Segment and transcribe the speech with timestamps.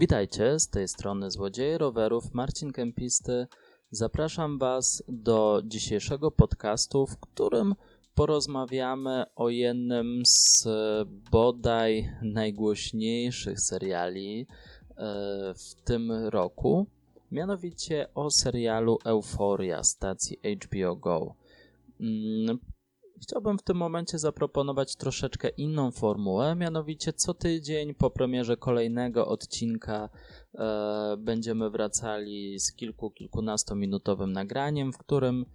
[0.00, 3.46] Witajcie, z tej strony Złodzieje Rowerów, Marcin Kempisty.
[3.90, 7.74] Zapraszam Was do dzisiejszego podcastu, w którym
[8.14, 10.68] porozmawiamy o jednym z
[11.30, 14.46] bodaj najgłośniejszych seriali
[14.90, 14.94] e,
[15.54, 16.86] w tym roku,
[17.32, 21.34] mianowicie o serialu Euphoria stacji HBO Go.
[23.18, 29.28] Mm, Chciałbym w tym momencie zaproponować troszeczkę inną formułę, mianowicie co tydzień po premierze kolejnego
[29.28, 30.08] odcinka
[30.54, 35.46] e, będziemy wracali z kilku, kilkunastominutowym nagraniem, w którym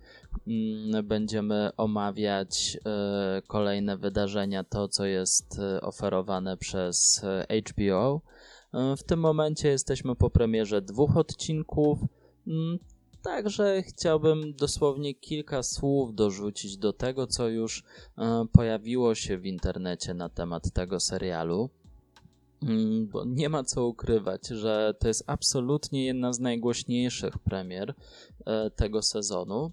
[0.48, 7.26] mm, będziemy omawiać e, kolejne wydarzenia, to co jest e, oferowane przez
[7.70, 8.22] HBO.
[8.74, 12.00] E, w tym momencie jesteśmy po premierze dwóch odcinków.
[13.24, 17.84] Także chciałbym dosłownie kilka słów dorzucić do tego, co już
[18.18, 21.70] e, pojawiło się w internecie na temat tego serialu.
[22.64, 27.94] Mm, bo nie ma co ukrywać, że to jest absolutnie jedna z najgłośniejszych premier
[28.46, 29.72] e, tego sezonu.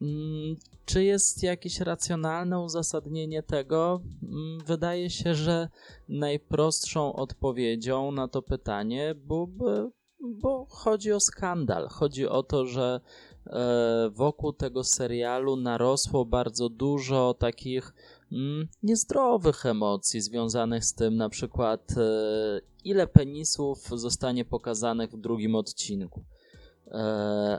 [0.00, 4.00] Mm, czy jest jakieś racjonalne uzasadnienie tego?
[4.22, 5.68] Mm, wydaje się, że
[6.08, 11.88] najprostszą odpowiedzią na to pytanie byłby bo chodzi o skandal.
[11.88, 13.00] Chodzi o to, że
[13.46, 17.94] e, wokół tego serialu narosło bardzo dużo takich
[18.32, 25.54] mm, niezdrowych emocji związanych z tym, na przykład e, ile penisów zostanie pokazanych w drugim
[25.54, 26.24] odcinku,
[26.86, 26.98] e,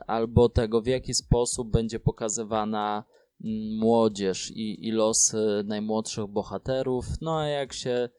[0.08, 3.03] albo tego, w jaki sposób będzie pokazywana
[3.44, 7.05] mm, młodzież i, i losy najmłodszych bohaterów.
[7.21, 8.09] No a jak się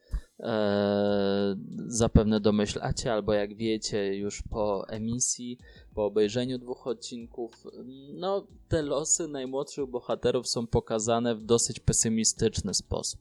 [0.41, 5.59] e, zapewne domyślacie, albo jak wiecie, już po emisji,
[5.95, 7.67] po obejrzeniu dwóch odcinków,
[8.15, 13.21] no te losy najmłodszych bohaterów są pokazane w dosyć pesymistyczny sposób.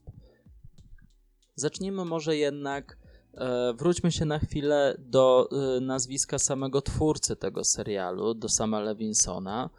[1.54, 2.98] Zacznijmy może jednak,
[3.34, 9.70] e, wróćmy się na chwilę do e, nazwiska samego twórcy tego serialu, do Sama Levinsona.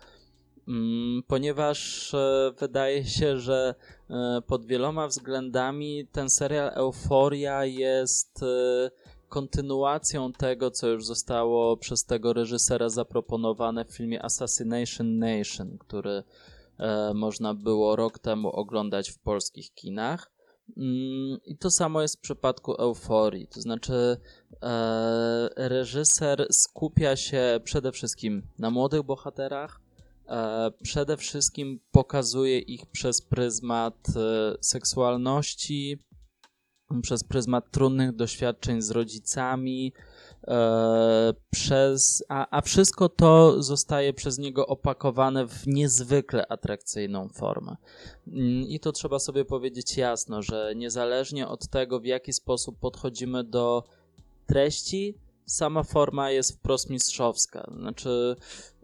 [0.68, 3.76] Mm, ponieważ e, wydaje się, że
[4.10, 8.92] e, pod wieloma względami ten serial Euforia jest e,
[9.30, 16.24] kontynuacją tego, co już zostało przez tego reżysera zaproponowane w filmie Assassination Nation, który
[17.14, 20.32] można było rok temu oglądać w polskich kinach.
[20.78, 24.18] Mm, I to samo jest w przypadku Euforii, to znaczy
[25.56, 29.82] reżyser skupia się przede wszystkim na młodych bohaterach,
[30.84, 35.98] przede wszystkim pokazuje ich przez pryzmat e, seksualności,
[37.02, 39.94] przez pryzmat trudnych doświadczeń z rodzicami,
[40.48, 47.76] e, przez, a, a wszystko to zostaje przez niego opakowane w niezwykle atrakcyjną formę.
[48.28, 53.44] Mm, I to trzeba sobie powiedzieć jasno, że niezależnie od tego, w jaki sposób podchodzimy
[53.44, 53.84] do
[54.48, 55.18] treści,
[55.50, 57.72] sama forma jest wprost mistrzowska.
[57.78, 58.36] Znaczy,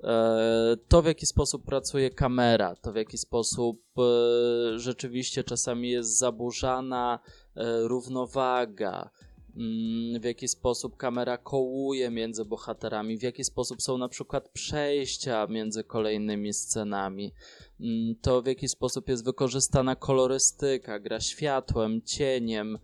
[0.04, 6.18] e, to w jaki sposób pracuje kamera, to w jaki sposób e, rzeczywiście czasami jest
[6.18, 7.20] zaburzana
[7.56, 9.10] e, równowaga,
[9.56, 15.48] mm, w jaki sposób kamera kołuje między bohaterami, w jaki sposób są na przykład przejścia
[15.48, 17.34] między kolejnymi scenami,
[17.80, 22.80] mm, to w jaki sposób jest wykorzystana kolorystyka, gra światłem, cieniem,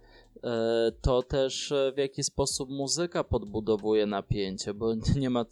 [1.01, 5.45] to też e, w jaki sposób muzyka podbudowuje napięcie, bo nie ma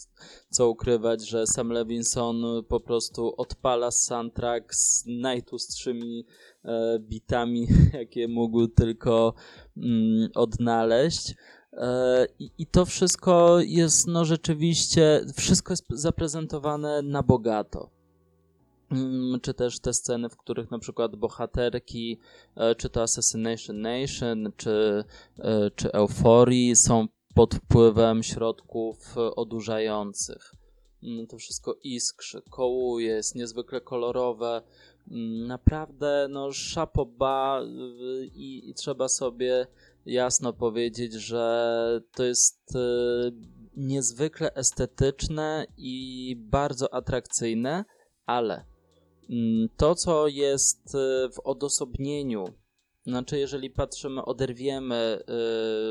[0.49, 6.25] co ukrywać, że Sam Levinson po prostu odpala soundtrack z najtłustszymi
[6.65, 7.67] e, bitami,
[7.99, 9.33] jakie mógł tylko
[9.77, 11.35] mm, odnaleźć.
[12.57, 17.98] I to wszystko jest, no rzeczywiście, wszystko jest zaprezentowane na bogato.
[18.91, 22.19] Mm, czy też te sceny, w których na przykład bohaterki,
[22.55, 25.03] e, czy to Assassination Nation, czy,
[25.39, 30.55] e, czy Euforii są pod wpływem środków odurzających.
[31.03, 34.61] Mm, to wszystko iskrzy, kołuje, jest niezwykle kolorowe.
[35.11, 37.61] Mm, naprawdę, no, szapoba
[38.33, 39.67] i, i trzeba sobie
[40.05, 42.79] jasno powiedzieć, że to jest e,
[43.77, 47.85] niezwykle estetyczne i bardzo atrakcyjne,
[48.25, 48.68] ale
[49.77, 52.45] to, co jest y, w odosobnieniu,
[53.05, 55.19] znaczy jeżeli patrzymy, oderwiemy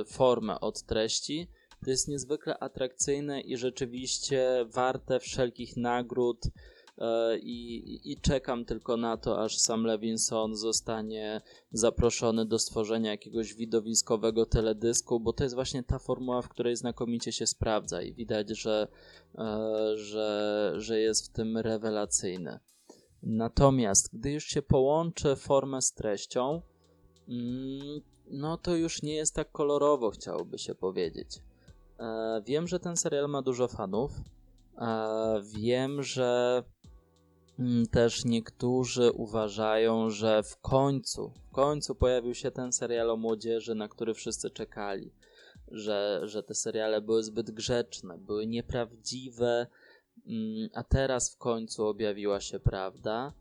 [0.00, 1.49] y, formę od treści,
[1.85, 6.46] to jest niezwykle atrakcyjne i rzeczywiście warte wszelkich nagród.
[6.46, 6.50] Y,
[7.38, 11.40] I, I, czekam tylko na to, aż sam Levinson zostanie
[11.70, 17.32] zaproszony do stworzenia jakiegoś widowiskowego teledysku, bo to jest właśnie ta formuła, w której znakomicie
[17.32, 18.88] się sprawdza i widać, że,
[19.94, 22.58] że, że jest w tym rewelacyjny.
[23.23, 26.62] Natomiast gdy już się połączy formę z treścią,
[27.29, 28.00] mm,
[28.31, 31.43] no to już nie jest tak kolorowo, chciałoby się powiedzieć.
[32.00, 34.12] E, wiem, że ten serial ma dużo fanów.
[34.79, 36.62] E, wiem, że
[37.59, 43.75] mm, też niektórzy uważają, że w końcu, w końcu pojawił się ten serial o młodzieży,
[43.75, 45.12] na który wszyscy czekali.
[45.71, 49.67] Że, że te seriale były zbyt grzeczne, były nieprawdziwe,
[50.75, 53.33] a teraz w końcu objawiła się prawda.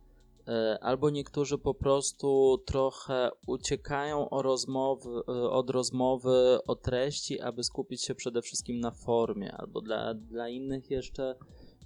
[0.47, 8.03] E, albo niektórzy po prostu trochę uciekają rozmowy, e, od rozmowy o treści, aby skupić
[8.03, 11.35] się przede wszystkim na formie, albo dla, dla innych jeszcze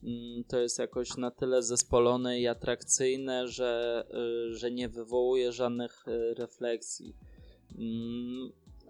[0.03, 6.06] mm, to jest jakoś na tyle zespolone i atrakcyjne, że, e, że nie wywołuje żadnych
[6.38, 7.15] refleksji.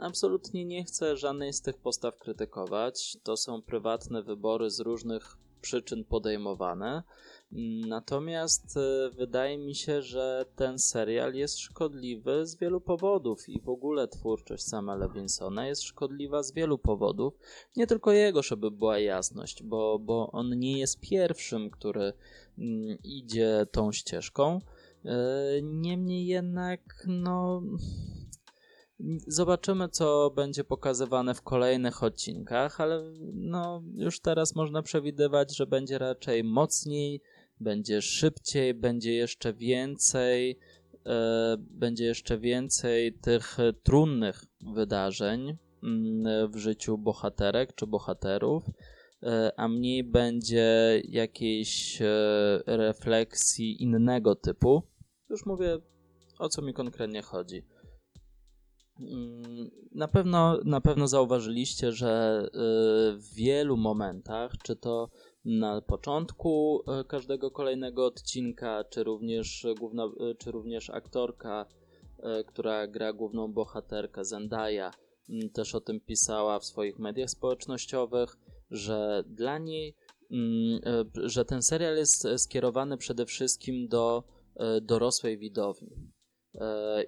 [0.01, 3.18] Absolutnie nie chcę żadnej z tych postaw krytykować.
[3.24, 7.03] To są prywatne wybory z różnych przyczyn podejmowane.
[7.88, 13.69] Natomiast e, wydaje mi się, że ten serial jest szkodliwy z wielu powodów i w
[13.69, 17.33] ogóle twórczość sama Lewinsona jest szkodliwa z wielu powodów.
[17.77, 22.13] Nie tylko jego, żeby była jasność, bo, bo on nie jest pierwszym, który
[22.57, 24.62] mm, idzie tą ścieżką.
[25.06, 25.15] E,
[25.62, 27.62] niemniej jednak, no.
[29.27, 35.98] Zobaczymy, co będzie pokazywane w kolejnych odcinkach, ale no, już teraz można przewidywać, że będzie
[35.98, 37.21] raczej mocniej,
[37.59, 40.59] będzie szybciej, będzie jeszcze więcej,
[41.06, 48.63] e, będzie jeszcze więcej tych trudnych wydarzeń mm, w życiu bohaterek czy bohaterów,
[49.24, 52.07] e, a mniej będzie jakiejś e,
[52.65, 54.83] refleksji innego typu.
[55.30, 55.77] Już mówię,
[56.39, 57.63] o co mi konkretnie chodzi.
[59.92, 62.45] Na pewno, na pewno zauważyliście, że
[63.18, 65.09] w wielu momentach, czy to
[65.45, 71.65] na początku e, każdego kolejnego odcinka, czy również, główna, e, czy również aktorka,
[72.48, 74.92] która gra główną bohaterkę Zendaya,
[75.54, 78.38] też o tym pisała w swoich mediach społecznościowych,
[78.71, 79.95] że dla niej,
[81.13, 84.24] że ten serial jest skierowany przede wszystkim do
[84.81, 86.11] dorosłej widowni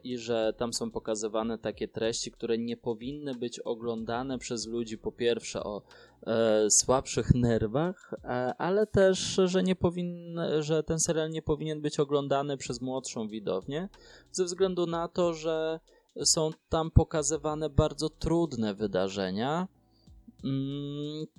[0.03, 5.11] i że tam są pokazywane takie treści, które nie powinny być oglądane przez ludzi po
[5.11, 5.81] pierwsze o
[6.27, 11.99] e, słabszych nerwach, e, ale też, że, nie powin, że ten serial nie powinien być
[11.99, 13.89] oglądany przez młodszą widownię,
[14.31, 15.79] ze względu na to, że
[16.23, 19.67] są tam pokazywane bardzo trudne wydarzenia,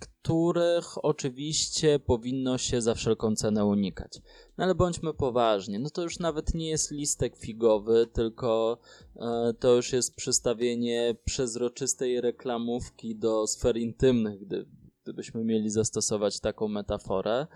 [0.01, 4.21] których oczywiście powinno się za wszelką cenę unikać.
[4.59, 8.79] No ale bądźmy poważni, no to już nawet nie jest listek figowy, tylko
[9.17, 14.67] e, to już jest przystawienie przezroczystej reklamówki do sfer intymnych, gdy,
[15.03, 17.47] gdybyśmy mieli zastosować taką metaforę.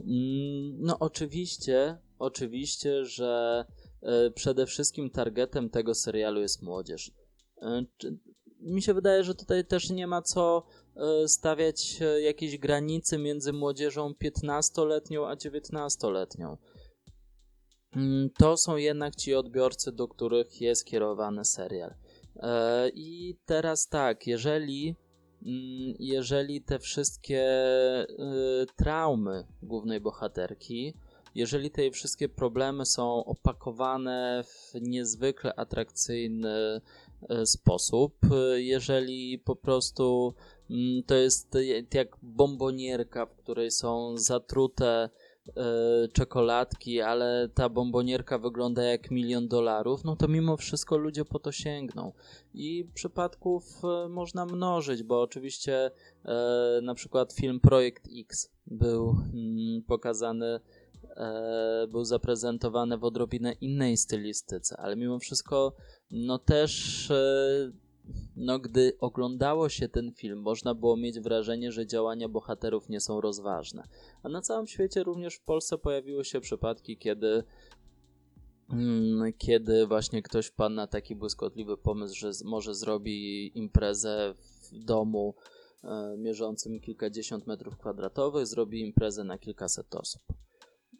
[0.00, 3.64] Mm, no oczywiście, oczywiście, że
[4.02, 7.12] e, przede wszystkim targetem tego serialu jest młodzież.
[7.62, 7.84] E,
[8.60, 10.66] mi się wydaje, że tutaj też nie ma co
[11.26, 16.56] stawiać e, jakieś granice między młodzieżą 15-letnią a 19-letnią.
[17.96, 21.94] Mm, to są jednak ci odbiorcy, do których jest kierowany serial.
[22.36, 24.96] E, I teraz tak, jeżeli,
[25.46, 27.46] mm, jeżeli te wszystkie
[28.76, 30.94] traumy głównej bohaterki,
[31.34, 36.80] jeżeli te wszystkie problemy są opakowane w niezwykle atrakcyjny
[37.44, 38.16] sposób,
[38.56, 40.34] jeżeli po prostu
[41.06, 41.58] to jest
[41.94, 45.08] jak bombonierka, w której są zatrute
[45.56, 51.38] e, czekoladki, ale ta bombonierka wygląda jak milion dolarów, no to mimo wszystko ludzie po
[51.38, 52.12] to sięgną.
[52.54, 55.90] I przypadków e, można mnożyć, bo oczywiście
[56.24, 60.60] e, na przykład film Projekt X był mm, pokazany,
[61.88, 65.72] był zaprezentowany w odrobinę innej stylistyce, ale mimo wszystko
[66.10, 67.12] no też
[68.36, 73.20] no, gdy oglądało się ten film, można było mieć wrażenie, że działania bohaterów nie są
[73.20, 73.88] rozważne.
[74.22, 77.44] A na całym świecie, również w Polsce, pojawiły się przypadki, kiedy
[78.70, 85.34] mm, kiedy właśnie ktoś wpadł na taki błyskotliwy pomysł, że może zrobi imprezę w domu
[85.84, 90.22] e, mierzącym kilkadziesiąt metrów kwadratowych, zrobi imprezę na kilkaset osób.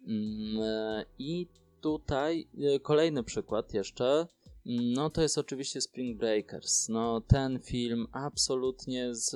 [0.07, 1.49] Mm, e, I
[1.81, 4.27] tutaj e, kolejny przykład jeszcze
[4.69, 6.89] no to jest oczywiście Spring Breakers.
[6.89, 9.35] No ten film absolutnie z,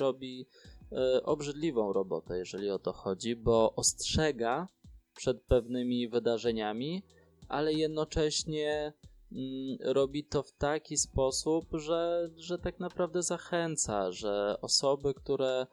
[0.00, 0.46] robi
[0.92, 4.68] e, obrzydliwą robotę, jeżeli o to chodzi, bo ostrzega
[5.16, 7.02] przed pewnymi wydarzeniami,
[7.48, 8.92] ale jednocześnie
[9.32, 15.66] mm, robi to w taki sposób, że, że tak naprawdę zachęca, że osoby, które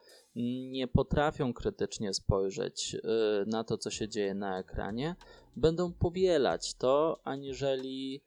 [0.70, 3.00] nie potrafią krytycznie spojrzeć y,
[3.46, 5.16] na to, co się dzieje na ekranie,
[5.56, 8.22] będą powielać to, aniżeli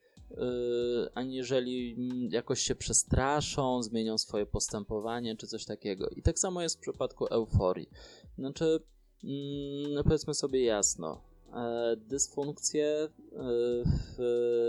[1.15, 6.09] aniżeli mm, jakoś się przestraszą, zmienią swoje postępowanie czy coś takiego.
[6.09, 7.89] I tak samo jest w przypadku euforii.
[8.37, 8.79] Znaczy,
[9.23, 11.21] mm, powiedzmy sobie jasno,
[11.53, 13.09] e, dysfunkcje e,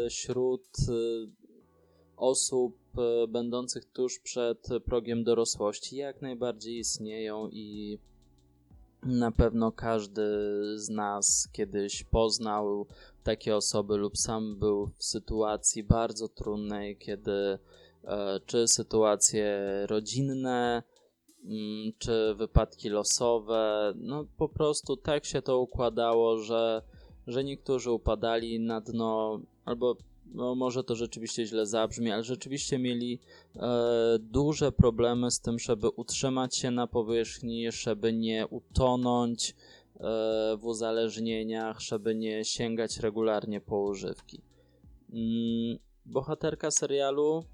[0.09, 0.69] wśród
[2.17, 2.79] osób
[3.29, 7.99] będących tuż przed progiem dorosłości jak najbardziej istnieją i
[9.07, 10.23] na pewno każdy
[10.79, 12.87] z nas kiedyś poznał
[13.23, 17.59] takie osoby lub sam był w sytuacji bardzo trudnej, kiedy
[18.05, 20.83] e, czy sytuacje rodzinne,
[21.45, 26.83] mm, czy wypadki losowe, no po prostu tak się to układało, że,
[27.27, 29.97] że niektórzy upadali na dno albo
[30.35, 33.21] no może to rzeczywiście źle zabrzmi, ale rzeczywiście mieli
[33.57, 39.55] e, duże problemy z tym, żeby utrzymać się na powierzchni, żeby nie utonąć e,
[40.57, 44.43] w uzależnieniach, żeby nie sięgać regularnie po używki.
[45.13, 47.45] Mm, bohaterka serialu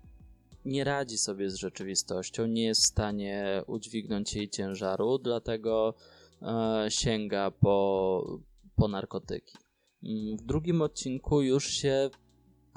[0.64, 5.94] nie radzi sobie z rzeczywistością, nie jest w stanie udźwignąć jej ciężaru, dlatego
[6.42, 8.40] e, sięga po,
[8.76, 9.56] po narkotyki.
[10.02, 12.10] Mm, w drugim odcinku już się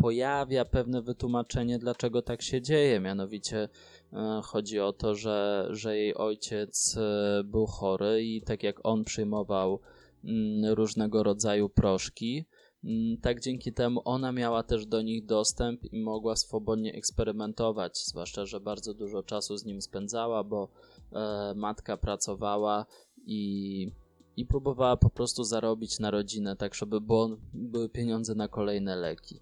[0.06, 3.00] pojawia pewne wytłumaczenie, dlaczego tak się dzieje.
[3.00, 3.70] Mianowicie
[4.14, 9.04] e, chodzi o to, że, że jej ojciec e, był chory i tak jak on
[9.04, 9.80] przyjmował
[10.24, 12.46] mm, różnego rodzaju proszki,
[12.84, 18.46] mm, tak dzięki temu ona miała też do nich dostęp i mogła swobodnie eksperymentować, zwłaszcza,
[18.46, 20.70] że bardzo dużo czasu z nim spędzała, bo
[21.12, 22.86] e, matka pracowała
[23.26, 23.92] i,
[24.38, 29.42] i próbowała po prostu zarobić na rodzinę, tak żeby było, były pieniądze na kolejne leki.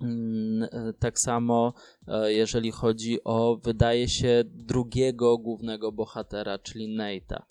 [0.00, 1.74] Mm, e, tak samo
[2.08, 7.42] e, jeżeli chodzi o, wydaje się, drugiego głównego bohatera, czyli Nate'a.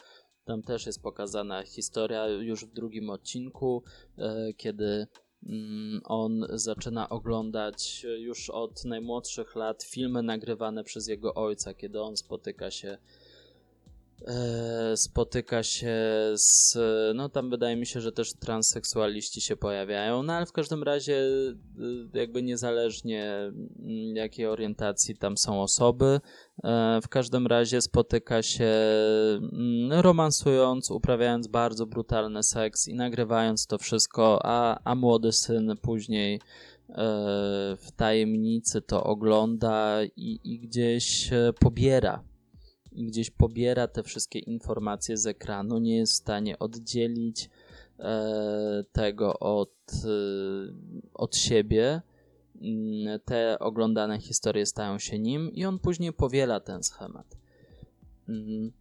[0.46, 3.84] Tam też jest pokazana historia już w drugim odcinku,
[4.18, 5.08] e, kiedy
[5.46, 12.18] mm, on zaczyna oglądać już od najmłodszych lat filmy nagrywane przez jego ojca, kiedy on
[12.18, 12.98] spotyka się
[14.95, 15.95] spotyka się
[16.36, 16.77] z.
[17.15, 21.15] No, tam wydaje mi się, że też transseksualiści się pojawiają, no ale w każdym razie,
[21.15, 26.19] e, jakby niezależnie mm, jakiej orientacji tam są osoby,
[26.63, 28.74] e, w każdym razie spotyka się
[29.53, 36.39] mm, romansując, uprawiając bardzo brutalny seks i nagrywając to wszystko, a, a młody syn później
[37.77, 42.24] w tajemnicy to ogląda i, i gdzieś pobiera
[42.98, 47.50] i gdzieś pobiera te wszystkie informacje z ekranu, nie jest w stanie oddzielić
[48.00, 50.10] e, tego od, e,
[51.13, 52.01] od siebie.
[52.62, 57.38] Mm, te oglądane historie stają się nim i on później powiela ten schemat.
[58.30, 58.72] Mm,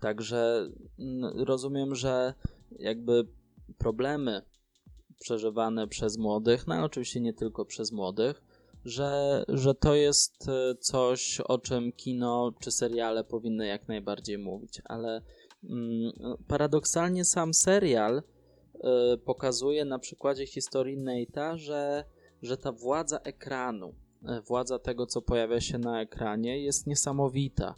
[0.00, 2.34] także mm, rozumiem, że
[2.78, 3.26] jakby
[3.78, 4.42] problemy
[5.20, 8.42] przeżywane przez młodych, no oczywiście nie tylko przez młodych,
[8.86, 14.82] że, że to jest e, coś, o czym kino czy seriale powinny jak najbardziej mówić,
[14.84, 15.22] ale
[15.64, 16.12] mm,
[16.48, 18.22] paradoksalnie sam serial
[18.74, 22.04] y, pokazuje na przykładzie historii Nate'a, że,
[22.42, 27.74] że ta władza ekranu, e, władza tego, co pojawia się na ekranie, jest niesamowita.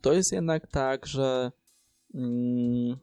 [0.00, 1.52] To jest jednak tak, że
[2.14, 2.96] mm,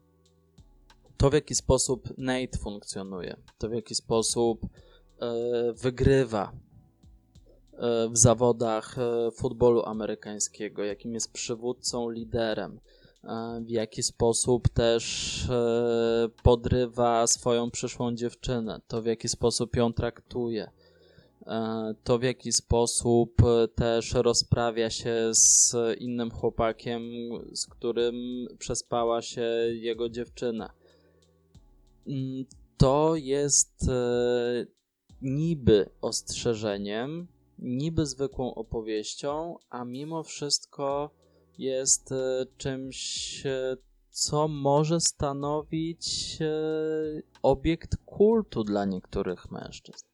[1.17, 4.61] to w jaki sposób Nate funkcjonuje, to w jaki sposób
[5.73, 6.51] wygrywa
[7.73, 12.79] e, w zawodach e, futbolu amerykańskiego, jakim jest przywódcą, liderem,
[13.61, 15.47] w jaki sposób też
[16.43, 20.71] podrywa swoją przyszłą dziewczynę, to w jaki sposób ją traktuje,
[22.03, 23.35] to w jaki sposób
[23.75, 27.01] też rozprawia się z innym chłopakiem,
[27.53, 28.15] z którym
[28.59, 30.73] przespała się jego dziewczyna.
[32.07, 32.45] Mm,
[32.77, 33.85] to jest
[35.21, 37.27] niby ostrzeżeniem,
[37.59, 41.11] niby zwykłą opowieścią, a mimo wszystko
[41.57, 43.77] jest e, czymś, e,
[44.09, 46.51] co może stanowić e,
[47.41, 50.05] obiekt kultu dla niektórych mężczyzn,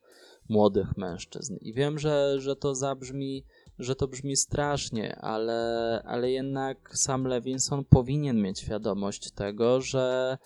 [0.50, 1.58] młodych mężczyzn.
[1.62, 3.46] I wiem, że, że to zabrzmi,
[3.80, 10.38] że to brzmi strasznie, ale, ale jednak sam Levinson powinien mieć świadomość tego, że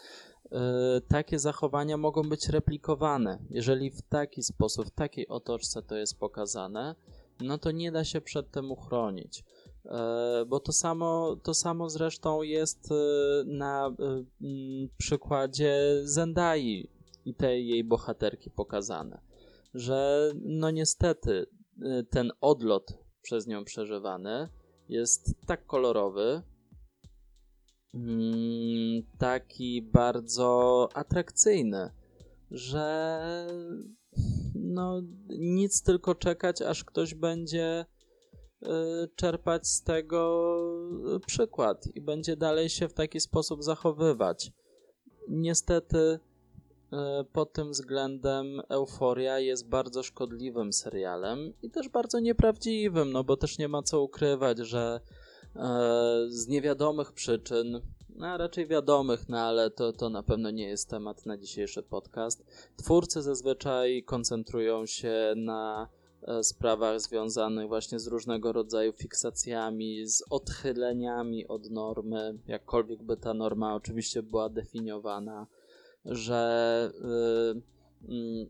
[1.07, 3.39] takie zachowania mogą być replikowane.
[3.49, 6.95] Jeżeli w taki sposób, w takiej otoczce to jest pokazane,
[7.41, 9.43] no to nie da się przed tym uchronić.
[9.85, 12.95] E, bo to samo, to samo zresztą jest e,
[13.45, 13.95] na
[14.97, 16.89] przykładzie Zendai
[17.25, 19.21] i tej jej bohaterki pokazane.
[19.73, 21.45] Że no niestety
[22.09, 24.49] ten odlot przez nią przeżywany
[24.89, 26.41] jest tak kolorowy,
[27.93, 31.89] Mm, taki bardzo atrakcyjny,
[32.51, 33.17] że
[34.55, 37.85] no nic tylko czekać, aż ktoś będzie
[38.63, 38.67] y,
[39.15, 40.55] czerpać z tego
[41.27, 44.51] przykład i będzie dalej się w taki sposób zachowywać.
[45.27, 46.19] Niestety y,
[47.33, 53.57] pod tym względem Euforia jest bardzo szkodliwym serialem i też bardzo nieprawdziwym, no bo też
[53.57, 55.01] nie ma co ukrywać, że
[56.27, 57.81] z niewiadomych przyczyn
[58.19, 62.45] no, raczej wiadomych, no ale to, to na pewno nie jest temat na dzisiejszy podcast.
[62.77, 65.89] Twórcy zazwyczaj koncentrują się na
[66.21, 73.33] e, sprawach związanych właśnie z różnego rodzaju fiksacjami, z odchyleniami od normy, jakkolwiek by ta
[73.33, 75.47] norma oczywiście była definiowana,
[76.05, 76.91] że
[78.07, 78.49] yy,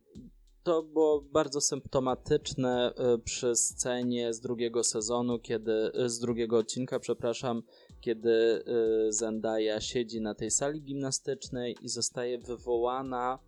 [0.63, 7.63] to było bardzo symptomatyczne przy scenie z drugiego sezonu, kiedy z drugiego odcinka, przepraszam,
[8.01, 13.39] kiedy y, Zendaya siedzi na tej sali gimnastycznej i zostaje wywołana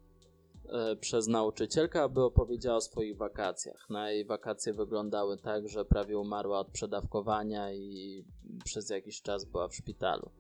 [1.00, 3.90] przez nauczycielkę, aby opowiedziała o swoich wakacjach.
[3.90, 8.26] Na jej wakacje wyglądały tak, że prawie umarła od przedawkowania i
[8.66, 10.32] przez jakiś czas była w szpitalu.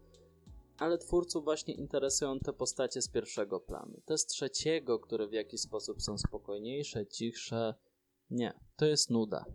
[0.81, 4.01] Ale twórców właśnie interesują te postacie z pierwszego planu.
[4.05, 7.73] Te z trzeciego, które w jakiś sposób są spokojniejsze, cichsze.
[8.29, 9.45] Nie, to jest nuda.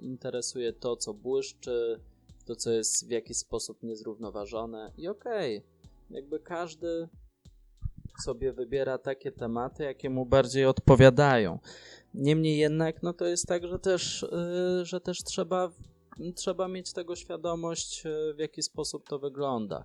[0.00, 2.00] interesuje to, co błyszczy,
[2.46, 5.70] to, co jest w jakiś sposób niezrównoważone i okej, okay,
[6.10, 7.08] jakby każdy
[8.24, 11.58] sobie wybiera takie tematy, jakie mu bardziej odpowiadają.
[12.14, 15.70] Niemniej jednak, no to jest tak, że też, yy, że też trzeba,
[16.34, 19.84] trzeba mieć tego świadomość, yy, w jaki sposób to wygląda.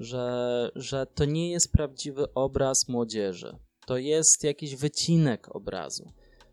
[0.00, 3.56] Że, że to nie jest prawdziwy obraz młodzieży.
[3.86, 6.12] To jest jakiś wycinek obrazu.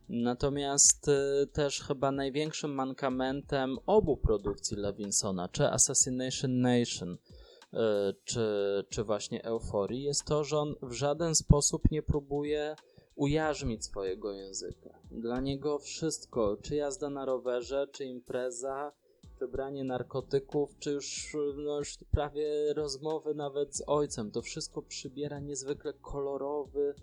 [0.10, 7.78] Natomiast y, też chyba największym mankamentem obu produkcji Levinsona, czy Assassination Nation, y,
[8.24, 8.50] czy,
[8.90, 12.76] czy właśnie Euforii, jest to, że on w żaden sposób nie próbuje
[13.16, 15.00] ujarzmić swojego języka.
[15.12, 18.92] Dla niego wszystko, czy jazda na rowerze, czy impreza,
[19.40, 25.40] czy branie narkotyków, czy już, no już prawie rozmowy nawet z ojcem, to wszystko przybiera
[25.40, 26.96] niezwykle kolorowy,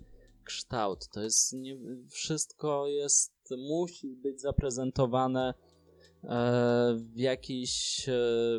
[0.43, 1.07] kształt.
[1.07, 1.77] To jest nie,
[2.09, 5.53] wszystko jest, musi być zaprezentowane
[6.23, 8.13] e, w jakiś e,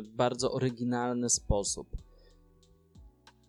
[0.09, 1.87] bardzo oryginalny sposób.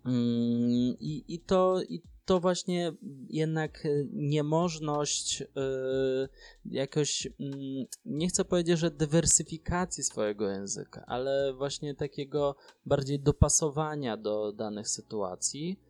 [0.04, 2.92] Mm, I, i, to, I to właśnie
[3.28, 6.28] jednak niemożność yy,
[6.64, 14.52] jakoś, yy, nie chcę powiedzieć, że dywersyfikacji swojego języka, ale właśnie takiego bardziej dopasowania do
[14.52, 15.80] danych sytuacji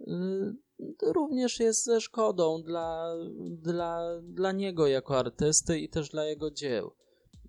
[0.00, 0.56] yy,
[1.02, 3.14] również jest ze szkodą dla,
[3.50, 6.90] dla, dla niego jako artysty i też dla jego dzieł.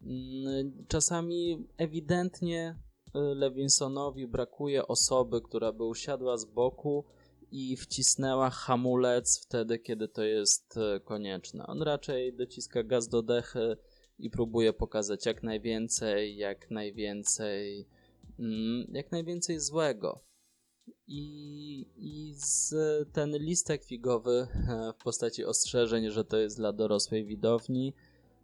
[0.04, 2.76] Mm, czasami ewidentnie
[3.08, 7.06] y, Levinsonowi brakuje osoby, która by usiadła z boku
[7.52, 11.68] i wcisnęła hamulec wtedy, kiedy to jest y, konieczne.
[11.68, 13.78] On raczej dociska gaz do dechy
[14.20, 17.88] i próbuje pokazać jak najwięcej, jak najwięcej,
[18.40, 20.24] mm, jak najwięcej złego.
[21.08, 22.74] I, i z,
[23.14, 27.94] ten listek figowy e, w postaci ostrzeżeń, że to jest dla dorosłej widowni,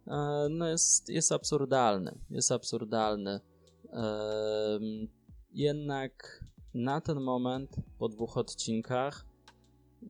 [0.06, 2.18] e, no jest, jest absurdalny.
[2.30, 3.40] Jest absurdalny.
[5.50, 9.26] Jednak na ten moment, po dwóch odcinkach,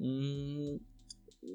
[0.01, 0.79] mm,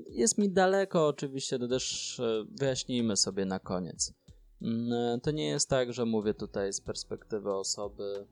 [0.10, 4.14] jest mi daleko, oczywiście, to też e, wyjaśnijmy sobie na koniec.
[4.62, 8.28] Mm, to nie jest tak, że mówię tutaj z perspektywy osoby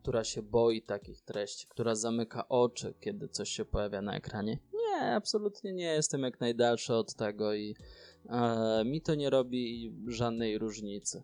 [0.00, 4.58] która się boi takich treści, która zamyka oczy, kiedy coś się pojawia na ekranie.
[4.72, 7.76] Nie, absolutnie nie jestem jak najdalszy od tego i
[8.28, 11.22] e, mi to nie robi żadnej różnicy.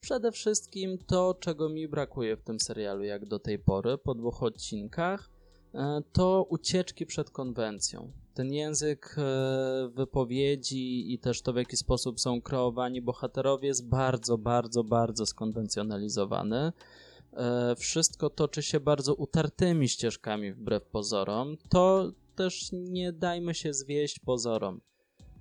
[0.00, 4.42] Przede wszystkim to, czego mi brakuje w tym serialu, jak do tej pory, po dwóch
[4.42, 5.30] odcinkach,
[5.74, 8.12] e, to ucieczki przed konwencją.
[8.34, 14.38] Ten język e, wypowiedzi i też to, w jaki sposób są kreowani bohaterowie, jest bardzo,
[14.38, 16.72] bardzo, bardzo skonwencjonalizowany.
[17.32, 24.18] E, wszystko toczy się bardzo utartymi ścieżkami wbrew pozorom, to też nie dajmy się zwieść
[24.18, 24.80] pozorom.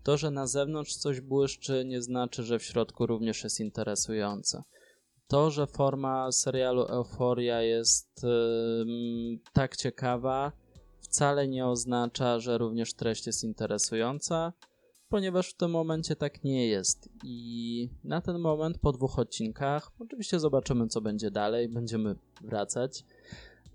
[0.07, 4.63] To, że na zewnątrz coś błyszczy, nie znaczy, że w środku również jest interesujące.
[5.27, 10.51] To, że forma serialu Euforia jest yy, tak ciekawa,
[10.99, 14.53] wcale nie oznacza, że również treść jest interesująca
[15.09, 17.09] ponieważ w tym momencie tak nie jest.
[17.23, 21.69] I na ten moment, po dwóch odcinkach, oczywiście zobaczymy, co będzie dalej.
[21.69, 23.05] Będziemy wracać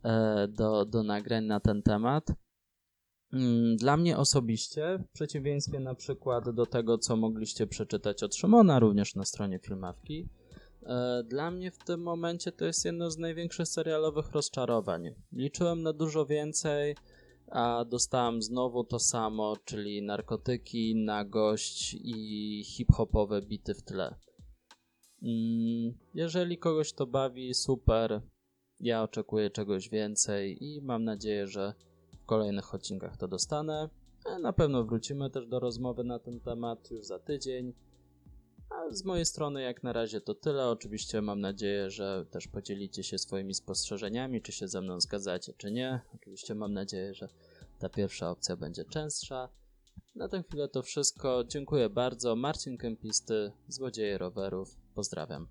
[0.02, 2.26] e, do, do nagrań na ten temat.
[3.32, 8.78] Mm, dla mnie osobiście, w przeciwieństwie na przykład do tego, co mogliście przeczytać od Szymona,
[8.78, 10.28] również na stronie filmawki,
[10.82, 15.14] e, dla mnie w tym momencie to jest jedno z największych serialowych rozczarowań.
[15.32, 16.94] Liczyłem na dużo więcej
[17.52, 24.14] a dostałem znowu to samo, czyli narkotyki, nagość i hip-hopowe bity w tle.
[25.22, 28.22] Mm, jeżeli kogoś to bawi, super.
[28.80, 31.74] Ja oczekuję czegoś więcej i mam nadzieję, że
[32.22, 33.88] w kolejnych odcinkach to dostanę.
[34.26, 37.72] E, Na pewno wrócimy też do rozmowy na ten temat już za tydzień.
[38.70, 40.68] A z mojej strony jak na razie to tyle.
[40.68, 45.70] Oczywiście mam nadzieję, że też podzielicie się swoimi spostrzeżeniami, czy się ze mną zgadzacie, czy
[45.70, 46.00] nie.
[46.14, 47.28] Oczywiście mam nadzieję, że
[47.78, 49.48] ta pierwsza opcja będzie częstsza.
[50.14, 51.44] Na tę chwilę to wszystko.
[51.44, 52.36] Dziękuję bardzo.
[52.36, 54.76] Marcin Kępisty, Złodzieje Rowerów.
[54.94, 55.48] Pozdrawiam.